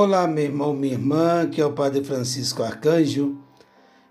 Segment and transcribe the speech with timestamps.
[0.00, 3.36] Olá, meu irmão, minha irmã, que é o Padre Francisco Arcanjo,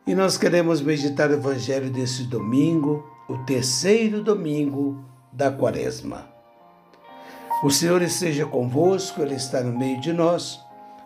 [0.06, 6.28] e nós queremos meditar o Evangelho desse domingo, o terceiro domingo da Quaresma.
[7.63, 10.60] O Senhor esteja convosco, Ele está no meio de nós.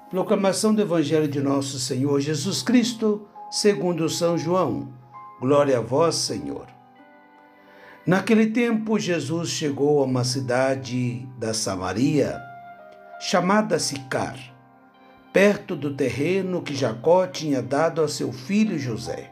[0.10, 4.92] Proclamação do Evangelho de nosso Senhor Jesus Cristo, segundo São João.
[5.40, 6.66] Glória a vós, Senhor.
[8.04, 12.42] Naquele tempo, Jesus chegou a uma cidade da Samaria,
[13.20, 14.51] chamada Sicar
[15.34, 19.32] perto do terreno que Jacó tinha dado a seu filho José.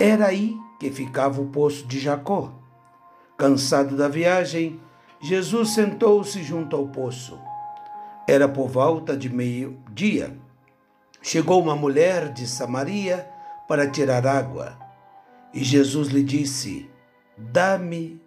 [0.00, 2.52] Era aí que ficava o poço de Jacó.
[3.36, 4.80] Cansado da viagem,
[5.20, 7.38] Jesus sentou-se junto ao poço.
[8.28, 10.36] Era por volta de meio-dia.
[11.20, 13.28] Chegou uma mulher de Samaria
[13.66, 14.78] para tirar água.
[15.52, 16.90] E Jesus lhe disse:
[17.36, 18.20] Dá-me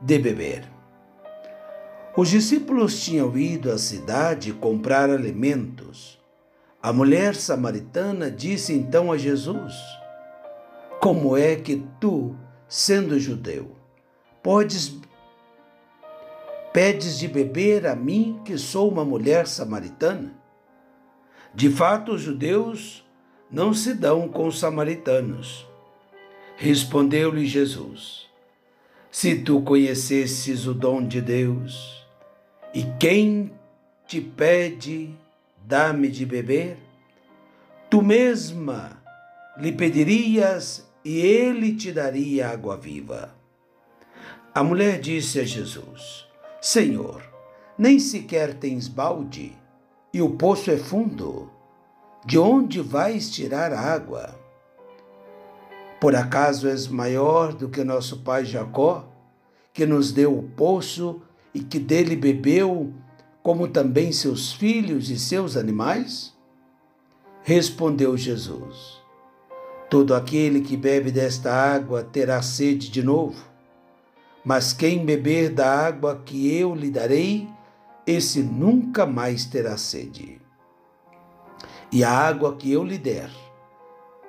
[0.00, 0.77] de beber.
[2.20, 6.18] Os discípulos tinham ido à cidade comprar alimentos.
[6.82, 9.72] A mulher samaritana disse então a Jesus:
[11.00, 12.34] Como é que tu,
[12.68, 13.70] sendo judeu,
[14.42, 14.98] podes
[16.72, 20.34] pedes de beber a mim que sou uma mulher samaritana?
[21.54, 23.06] De fato, os judeus
[23.48, 25.64] não se dão com os samaritanos.
[26.56, 28.26] Respondeu-lhe Jesus:
[29.08, 31.97] Se tu conhecesses o dom de Deus,
[32.74, 33.52] e quem
[34.06, 35.14] te pede,
[35.64, 36.78] dá-me de beber?
[37.90, 39.02] Tu mesma
[39.56, 43.34] lhe pedirias e ele te daria água viva.
[44.54, 46.26] A mulher disse a Jesus:
[46.60, 47.22] Senhor,
[47.78, 49.56] nem sequer tens balde
[50.12, 51.50] e o poço é fundo.
[52.24, 54.34] De onde vais tirar água?
[56.00, 59.08] Por acaso és maior do que nosso pai Jacó,
[59.72, 61.22] que nos deu o poço
[61.54, 62.92] e que dele bebeu,
[63.42, 66.36] como também seus filhos e seus animais?
[67.42, 69.00] Respondeu Jesus:
[69.88, 73.42] Todo aquele que bebe desta água terá sede de novo,
[74.44, 77.48] mas quem beber da água que eu lhe darei,
[78.06, 80.40] esse nunca mais terá sede.
[81.90, 83.30] E a água que eu lhe der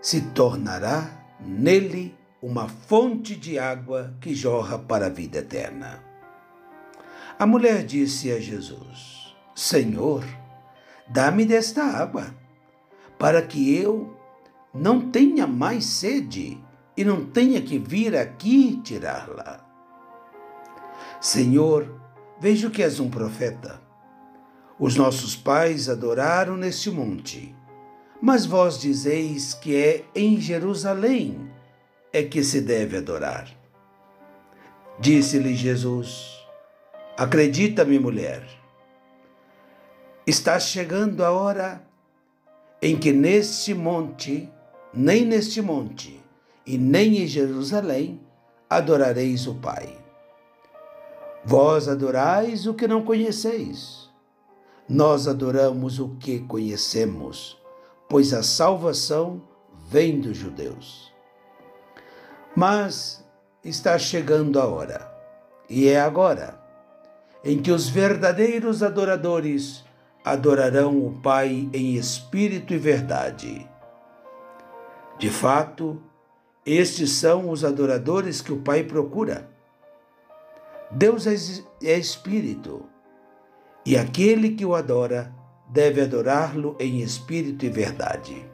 [0.02, 6.09] se tornará nele uma fonte de água que jorra para a vida eterna.
[7.40, 10.26] A mulher disse a Jesus: Senhor,
[11.08, 12.36] dá-me desta água,
[13.18, 14.14] para que eu
[14.74, 16.62] não tenha mais sede
[16.98, 19.66] e não tenha que vir aqui tirá-la.
[21.22, 21.90] Senhor,
[22.42, 23.82] vejo que és um profeta.
[24.78, 27.56] Os nossos pais adoraram neste monte,
[28.22, 31.50] mas vós dizeis que é em Jerusalém
[32.12, 33.48] é que se deve adorar.
[35.00, 36.39] Disse-lhe Jesus:
[37.20, 38.48] Acredita-me, mulher,
[40.26, 41.86] está chegando a hora
[42.82, 44.50] em que neste monte,
[44.94, 46.24] nem neste monte,
[46.66, 48.22] e nem em Jerusalém,
[48.70, 49.98] adorareis o Pai.
[51.44, 54.10] Vós adorais o que não conheceis.
[54.88, 57.62] Nós adoramos o que conhecemos,
[58.08, 59.42] pois a salvação
[59.90, 61.14] vem dos judeus.
[62.56, 63.22] Mas
[63.62, 65.14] está chegando a hora,
[65.70, 66.69] e é agora
[67.44, 69.84] em que os verdadeiros adoradores
[70.24, 73.68] adorarão o Pai em espírito e verdade.
[75.18, 76.02] De fato,
[76.66, 79.50] estes são os adoradores que o Pai procura.
[80.92, 82.86] Deus é espírito,
[83.86, 85.34] e aquele que o adora
[85.70, 88.46] deve adorá-lo em espírito e verdade.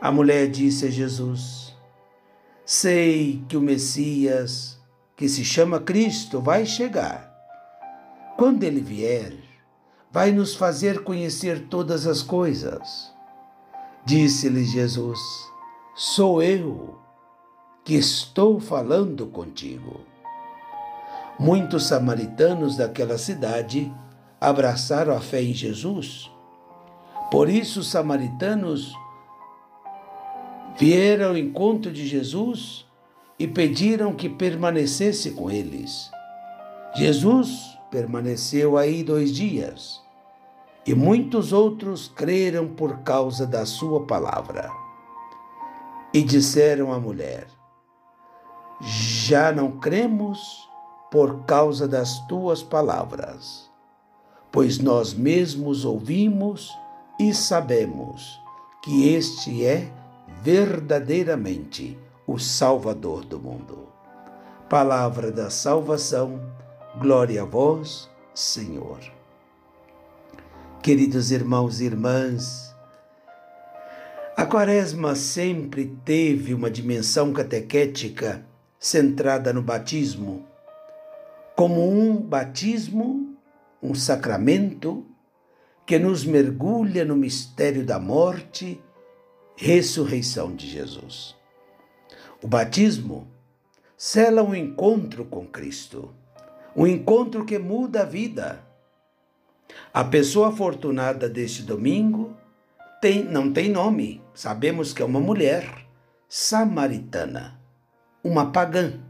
[0.00, 1.76] A mulher disse a Jesus:
[2.64, 4.80] Sei que o Messias,
[5.16, 7.33] que se chama Cristo, vai chegar
[8.36, 9.32] quando ele vier,
[10.10, 13.12] vai nos fazer conhecer todas as coisas.
[14.04, 15.18] Disse-lhe Jesus:
[15.94, 16.98] Sou eu
[17.84, 20.00] que estou falando contigo.
[21.38, 23.92] Muitos samaritanos daquela cidade
[24.40, 26.30] abraçaram a fé em Jesus.
[27.30, 28.92] Por isso, os samaritanos
[30.78, 32.86] vieram ao encontro de Jesus
[33.38, 36.10] e pediram que permanecesse com eles.
[36.94, 40.02] Jesus permaneceu aí dois dias,
[40.84, 44.68] e muitos outros creram por causa da sua palavra.
[46.12, 47.46] E disseram à mulher:
[48.80, 50.68] Já não cremos
[51.08, 53.70] por causa das tuas palavras,
[54.50, 56.76] pois nós mesmos ouvimos
[57.20, 58.40] e sabemos
[58.82, 59.88] que este é
[60.42, 63.86] verdadeiramente o Salvador do mundo.
[64.68, 66.40] Palavra da salvação
[66.96, 69.00] Glória a vós, Senhor.
[70.80, 72.72] Queridos irmãos e irmãs,
[74.36, 78.46] a Quaresma sempre teve uma dimensão catequética
[78.78, 80.46] centrada no batismo,
[81.56, 83.36] como um batismo,
[83.82, 85.04] um sacramento
[85.84, 88.80] que nos mergulha no mistério da morte,
[89.56, 91.34] ressurreição de Jesus.
[92.40, 93.26] O batismo
[93.96, 96.14] sela um encontro com Cristo,
[96.76, 98.64] um encontro que muda a vida.
[99.92, 102.36] A pessoa afortunada deste domingo
[103.00, 105.86] tem, não tem nome, sabemos que é uma mulher
[106.28, 107.60] samaritana,
[108.22, 109.00] uma pagã.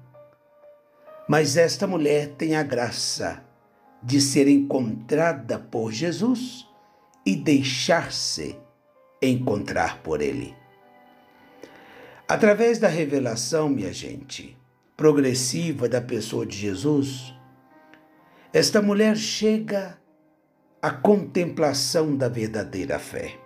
[1.28, 3.42] Mas esta mulher tem a graça
[4.02, 6.68] de ser encontrada por Jesus
[7.24, 8.58] e deixar-se
[9.22, 10.54] encontrar por Ele.
[12.28, 14.56] Através da revelação, minha gente,
[14.96, 17.34] progressiva da pessoa de Jesus,
[18.54, 19.98] esta mulher chega
[20.80, 23.36] à contemplação da verdadeira fé,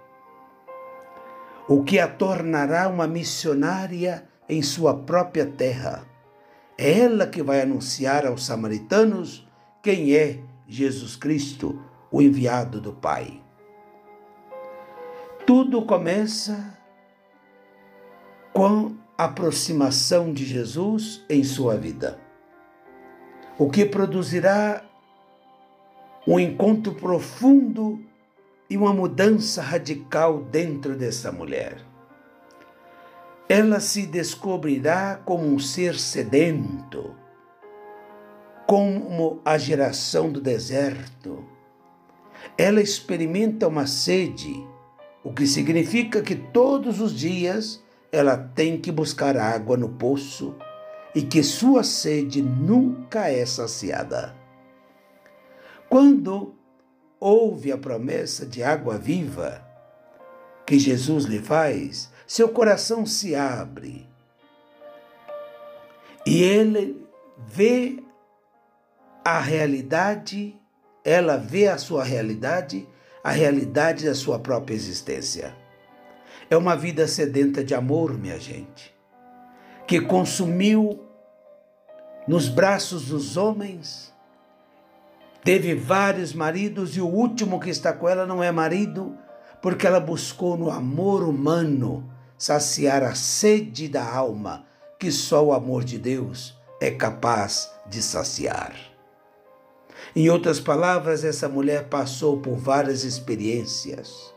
[1.67, 6.07] o que a tornará uma missionária em sua própria terra.
[6.77, 9.49] É ela que vai anunciar aos samaritanos
[9.83, 11.83] quem é Jesus Cristo,
[12.13, 13.43] o enviado do Pai.
[15.47, 16.79] Tudo começa
[18.53, 22.21] com a aproximação de Jesus em sua vida,
[23.59, 24.85] o que produzirá
[26.29, 27.99] um encontro profundo
[28.69, 31.83] e uma mudança radical dentro dessa mulher.
[33.49, 37.17] Ela se descobrirá como um ser sedento,
[38.67, 41.43] como a geração do deserto.
[42.59, 44.63] Ela experimenta uma sede,
[45.25, 47.83] o que significa que todos os dias
[48.13, 50.55] ela tem que buscar água no poço
[51.15, 54.38] e que sua sede nunca é saciada.
[55.89, 56.55] Quando
[57.19, 59.65] ouve a promessa de água viva
[60.67, 64.07] que Jesus lhe faz, seu coração se abre
[66.27, 67.03] e ele
[67.47, 68.03] vê
[69.25, 70.55] a realidade,
[71.03, 72.87] ela vê a sua realidade,
[73.25, 75.55] a realidade da sua própria existência.
[76.51, 78.95] É uma vida sedenta de amor, minha gente,
[79.87, 81.03] que consumiu
[82.27, 84.13] nos braços dos homens,
[85.49, 89.17] teve vários maridos e o último que está com ela não é marido,
[89.63, 92.07] porque ela buscou no amor humano
[92.37, 94.67] saciar a sede da alma
[94.99, 98.75] que só o amor de Deus é capaz de saciar.
[100.15, 104.35] Em outras palavras, essa mulher passou por várias experiências,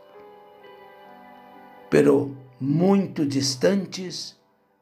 [1.90, 4.34] pero muito distantes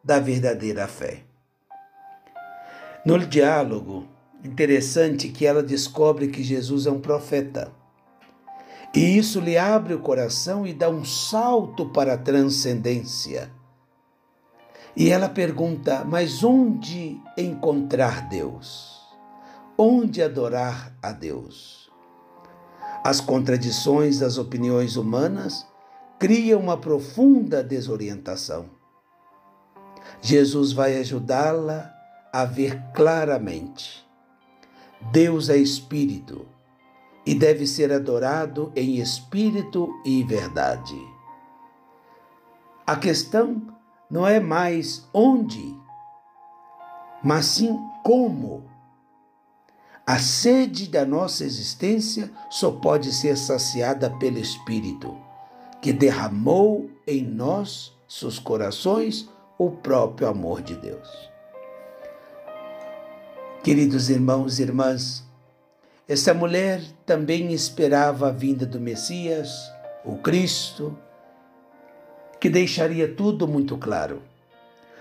[0.05, 1.25] da verdadeira fé.
[3.05, 4.07] No diálogo,
[4.45, 7.73] interessante que ela descobre que Jesus é um profeta.
[8.95, 13.51] E isso lhe abre o coração e dá um salto para a transcendência.
[14.97, 19.01] E ela pergunta: Mas onde encontrar Deus?
[19.83, 21.91] onde adorar a Deus.
[23.03, 25.67] As contradições das opiniões humanas
[26.19, 28.67] criam uma profunda desorientação.
[30.21, 31.91] Jesus vai ajudá-la
[32.31, 34.07] a ver claramente.
[35.13, 36.47] Deus é espírito
[37.25, 40.99] e deve ser adorado em espírito e verdade.
[42.87, 43.63] A questão
[44.11, 45.77] não é mais onde,
[47.23, 48.71] mas sim como
[50.11, 55.17] a sede da nossa existência só pode ser saciada pelo Espírito,
[55.81, 61.30] que derramou em nós, seus corações, o próprio amor de Deus.
[63.63, 65.23] Queridos irmãos e irmãs,
[66.09, 69.71] esta mulher também esperava a vinda do Messias,
[70.03, 70.97] o Cristo,
[72.41, 74.23] que deixaria tudo muito claro.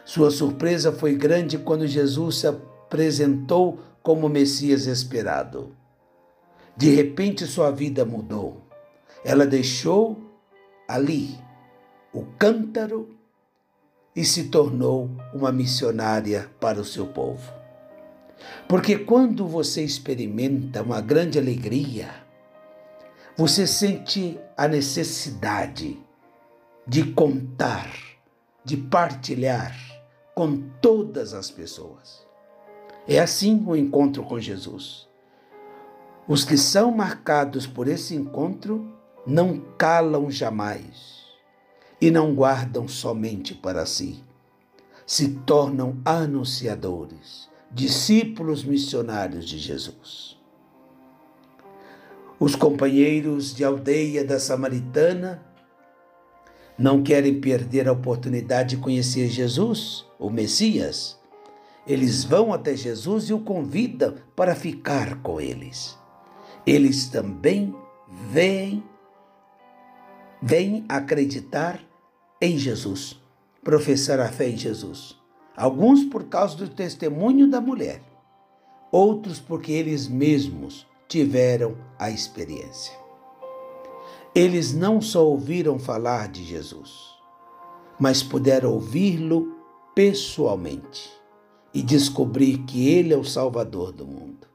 [0.04, 5.74] Sua surpresa foi grande quando Jesus se apresentou como Messias esperado.
[6.75, 8.62] De repente sua vida mudou.
[9.24, 10.22] Ela deixou
[10.86, 11.39] ali
[12.12, 13.16] o cântaro
[14.13, 17.59] e se tornou uma missionária para o seu povo.
[18.67, 22.10] Porque quando você experimenta uma grande alegria,
[23.36, 26.00] você sente a necessidade
[26.86, 27.91] de contar,
[28.65, 29.75] de partilhar
[30.36, 32.25] com todas as pessoas.
[33.08, 35.08] É assim o encontro com Jesus.
[36.27, 38.93] Os que são marcados por esse encontro
[39.25, 41.24] não calam jamais
[42.00, 44.24] e não guardam somente para si.
[45.05, 50.38] Se tornam anunciadores, discípulos missionários de Jesus.
[52.39, 55.43] Os companheiros de aldeia da Samaritana
[56.77, 61.19] não querem perder a oportunidade de conhecer Jesus, o Messias.
[61.85, 65.97] Eles vão até Jesus e o convidam para ficar com eles.
[66.65, 67.75] Eles também
[68.31, 68.81] vêm,
[70.41, 71.81] vêm acreditar
[72.41, 73.19] em Jesus,
[73.61, 75.18] professar a fé em Jesus.
[75.60, 78.01] Alguns por causa do testemunho da mulher,
[78.89, 82.94] outros porque eles mesmos tiveram a experiência.
[84.34, 86.94] Eles não só ouviram falar de Jesus,
[88.00, 89.54] mas puderam ouvi-lo
[89.94, 91.12] pessoalmente
[91.74, 94.48] e descobrir que ele é o Salvador do mundo.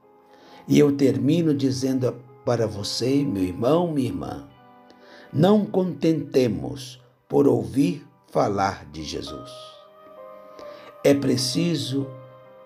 [0.67, 4.49] E eu termino dizendo para você, meu irmão, minha irmã,
[5.31, 9.74] não contentemos por ouvir falar de Jesus.
[11.07, 12.07] É preciso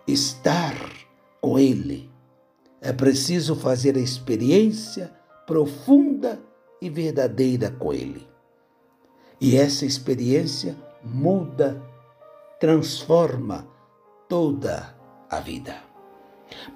[0.06, 0.72] estar
[1.40, 2.08] com Ele.
[2.80, 5.12] É preciso fazer a experiência
[5.44, 6.40] profunda
[6.80, 8.24] e verdadeira com Ele.
[9.40, 11.82] E essa experiência muda,
[12.60, 13.66] transforma
[14.28, 14.94] toda
[15.28, 15.76] a vida.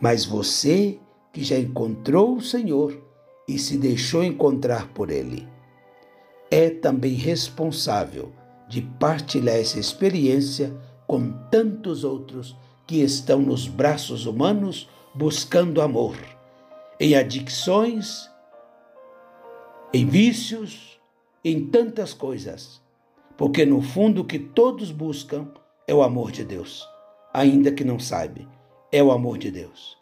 [0.01, 0.99] Mas você
[1.33, 3.01] que já encontrou o Senhor
[3.47, 5.49] e se deixou encontrar por Ele,
[6.51, 8.33] é também responsável
[8.69, 10.75] de partilhar essa experiência
[11.07, 12.57] com tantos outros
[12.87, 16.17] que estão nos braços humanos buscando amor,
[16.99, 18.31] em adicções,
[19.93, 21.01] em vícios,
[21.45, 22.81] em tantas coisas,
[23.37, 25.49] porque no fundo o que todos buscam
[25.87, 26.87] é o amor de Deus,
[27.33, 28.49] ainda que não saibam,
[28.91, 29.97] é o amor de Deus.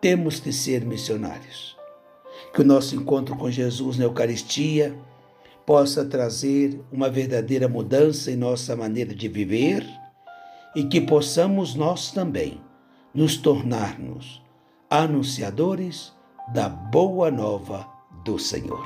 [0.00, 1.76] Temos que ser missionários.
[2.52, 4.94] Que o nosso encontro com Jesus na Eucaristia
[5.64, 9.84] possa trazer uma verdadeira mudança em nossa maneira de viver
[10.74, 12.60] e que possamos nós também
[13.14, 14.42] nos tornarmos
[14.90, 16.12] anunciadores
[16.52, 17.88] da boa nova
[18.24, 18.84] do Senhor.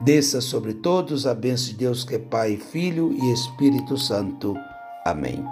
[0.00, 4.56] Desça sobre todos a bênção de Deus que é Pai, Filho e Espírito Santo.
[5.04, 5.44] Amém.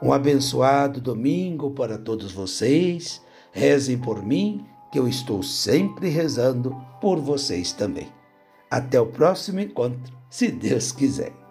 [0.00, 3.22] Um abençoado domingo para todos vocês.
[3.52, 8.08] Rezem por mim, que eu estou sempre rezando por vocês também.
[8.70, 11.41] Até o próximo encontro, se Deus quiser.